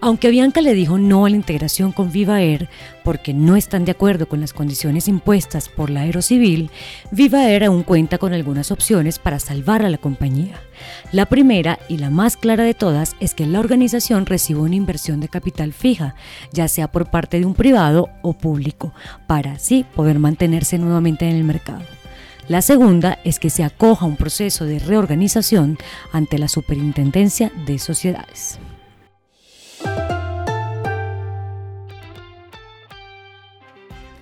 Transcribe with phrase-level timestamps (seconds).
[0.00, 2.68] Aunque Bianca le dijo no a la integración con Viva Air
[3.02, 6.70] porque no están de acuerdo con las condiciones impuestas por la Aerocivil,
[7.10, 10.60] Viva Air aún cuenta con algunas opciones para salvar a la compañía.
[11.10, 15.18] La primera y la más clara de todas es que la organización reciba una inversión
[15.18, 16.14] de capital fija,
[16.52, 18.94] ya sea por parte de un privado o público,
[19.26, 21.82] para así poder mantenerse nuevamente en el mercado.
[22.46, 25.76] La segunda es que se acoja un proceso de reorganización
[26.12, 28.60] ante la Superintendencia de Sociedades.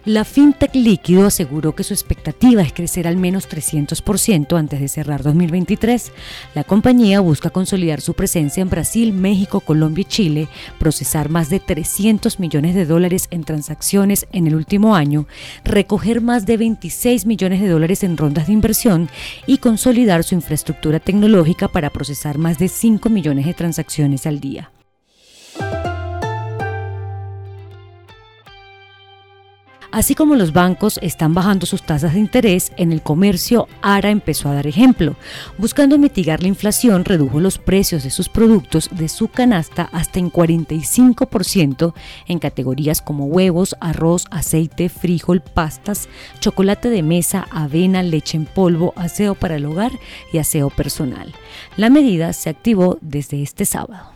[0.07, 5.25] La FinTech Líquido aseguró que su expectativa es crecer al menos 300% antes de cerrar
[5.25, 6.13] 2023.
[6.55, 10.49] La compañía busca consolidar su presencia en Brasil, México, Colombia y Chile,
[10.79, 15.27] procesar más de 300 millones de dólares en transacciones en el último año,
[15.65, 19.11] recoger más de 26 millones de dólares en rondas de inversión
[19.45, 24.71] y consolidar su infraestructura tecnológica para procesar más de 5 millones de transacciones al día.
[29.97, 34.51] Así como los bancos están bajando sus tasas de interés, en el comercio ARA empezó
[34.51, 35.17] a dar ejemplo.
[35.57, 40.31] Buscando mitigar la inflación, redujo los precios de sus productos de su canasta hasta en
[40.31, 41.95] 45%
[42.27, 48.93] en categorías como huevos, arroz, aceite, frijol, pastas, chocolate de mesa, avena, leche en polvo,
[48.97, 49.93] aseo para el hogar
[50.31, 51.33] y aseo personal.
[51.79, 54.16] La medida se activó desde este sábado.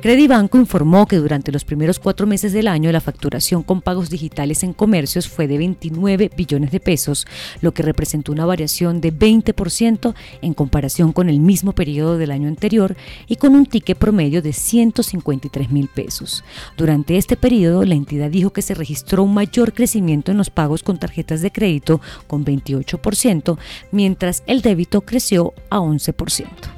[0.00, 4.62] Credibanco informó que durante los primeros cuatro meses del año la facturación con pagos digitales
[4.62, 7.26] en comercios fue de 29 billones de pesos,
[7.60, 12.48] lo que representó una variación de 20% en comparación con el mismo periodo del año
[12.48, 16.44] anterior y con un ticket promedio de 153 mil pesos.
[16.78, 20.82] Durante este periodo, la entidad dijo que se registró un mayor crecimiento en los pagos
[20.82, 23.58] con tarjetas de crédito con 28%,
[23.92, 26.69] mientras el débito creció a 11%.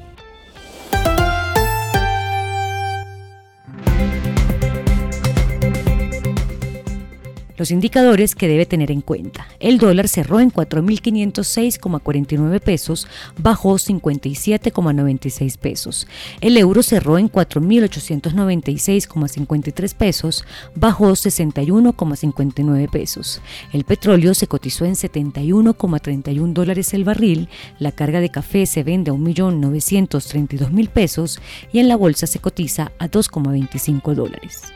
[7.57, 9.45] Los indicadores que debe tener en cuenta.
[9.59, 13.05] El dólar cerró en 4.506,49 pesos,
[13.37, 16.07] bajó 57,96 pesos.
[16.41, 23.41] El euro cerró en 4.896,53 pesos, bajó 61,59 pesos.
[23.71, 29.11] El petróleo se cotizó en 71,31 dólares el barril, la carga de café se vende
[29.11, 31.39] a 1.932.000 pesos
[31.71, 34.73] y en la bolsa se cotiza a 2,25 dólares.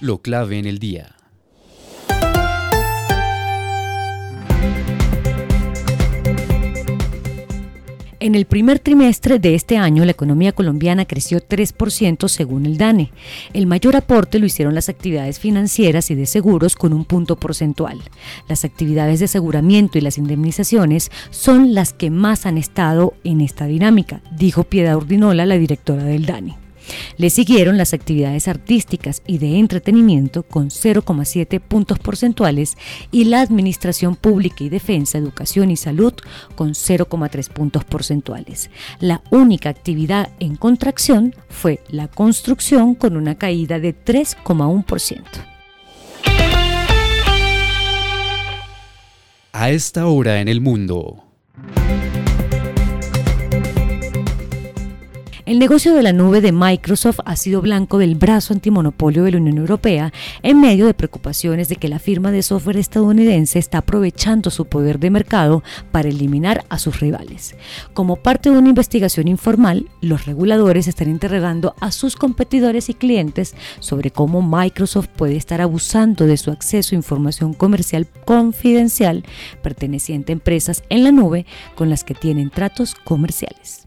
[0.00, 1.16] Lo clave en el día.
[8.20, 13.12] En el primer trimestre de este año, la economía colombiana creció 3% según el DANE.
[13.54, 17.98] El mayor aporte lo hicieron las actividades financieras y de seguros con un punto porcentual.
[18.48, 23.66] Las actividades de aseguramiento y las indemnizaciones son las que más han estado en esta
[23.66, 26.65] dinámica, dijo Piedad Urdinola, la directora del DANE.
[27.16, 32.76] Le siguieron las actividades artísticas y de entretenimiento con 0,7 puntos porcentuales
[33.10, 36.14] y la administración pública y defensa, educación y salud
[36.54, 38.70] con 0,3 puntos porcentuales.
[39.00, 45.22] La única actividad en contracción fue la construcción con una caída de 3,1%.
[49.52, 51.25] A esta hora en el mundo.
[55.46, 59.36] El negocio de la nube de Microsoft ha sido blanco del brazo antimonopolio de la
[59.36, 60.12] Unión Europea
[60.42, 64.98] en medio de preocupaciones de que la firma de software estadounidense está aprovechando su poder
[64.98, 65.62] de mercado
[65.92, 67.54] para eliminar a sus rivales.
[67.94, 73.54] Como parte de una investigación informal, los reguladores están interrogando a sus competidores y clientes
[73.78, 79.24] sobre cómo Microsoft puede estar abusando de su acceso a información comercial confidencial
[79.62, 81.46] perteneciente a empresas en la nube
[81.76, 83.86] con las que tienen tratos comerciales.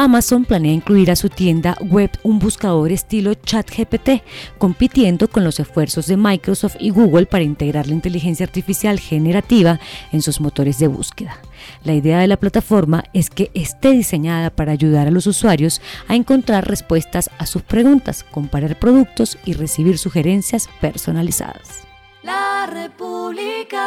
[0.00, 4.22] Amazon planea incluir a su tienda web un buscador estilo ChatGPT,
[4.56, 9.80] compitiendo con los esfuerzos de Microsoft y Google para integrar la inteligencia artificial generativa
[10.12, 11.36] en sus motores de búsqueda.
[11.82, 16.14] La idea de la plataforma es que esté diseñada para ayudar a los usuarios a
[16.14, 21.82] encontrar respuestas a sus preguntas, comparar productos y recibir sugerencias personalizadas.
[22.22, 23.78] La República.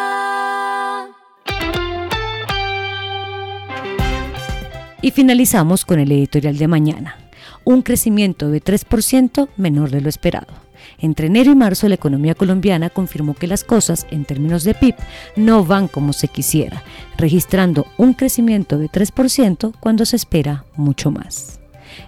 [5.02, 7.18] Y finalizamos con el editorial de mañana.
[7.64, 10.54] Un crecimiento de 3% menor de lo esperado.
[11.00, 14.96] Entre enero y marzo la economía colombiana confirmó que las cosas, en términos de PIB,
[15.36, 16.84] no van como se quisiera,
[17.18, 21.60] registrando un crecimiento de 3% cuando se espera mucho más.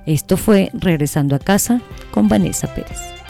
[0.05, 1.81] Esto fue Regresando a casa
[2.11, 3.22] con Vanessa Pérez.